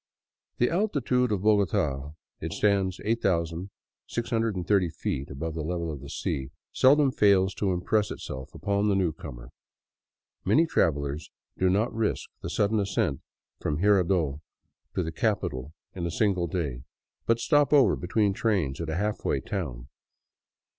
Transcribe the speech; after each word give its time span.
The 0.57 0.71
altitude 0.71 1.31
of 1.31 1.43
Bogota— 1.43 2.13
it 2.41 2.53
stands 2.53 2.99
8630 3.05 4.89
feet 4.89 5.29
above 5.29 5.53
the 5.53 5.61
level 5.61 5.91
of 5.91 6.01
the 6.01 6.09
sea— 6.09 6.49
seldom 6.81 7.11
fails 7.11 7.53
to 7.53 7.71
impress 7.71 8.09
itself 8.09 8.49
upon 8.55 8.89
the 8.89 8.95
newcomer. 8.95 9.49
Many 10.43 10.65
travelers 10.65 11.29
do 11.55 11.69
not 11.69 11.93
risk 11.93 12.31
the 12.41 12.49
sudden 12.49 12.79
ascent 12.79 13.21
from 13.59 13.77
Jirardot 13.77 14.41
to 14.95 15.03
the 15.03 15.11
capital 15.11 15.71
in 15.93 16.07
a 16.07 16.09
single 16.09 16.47
day, 16.47 16.81
but 17.27 17.39
stop 17.39 17.71
over 17.71 17.95
between 17.95 18.33
trains 18.33 18.81
at 18.81 18.89
a 18.89 18.95
halfway 18.95 19.39
town. 19.39 19.87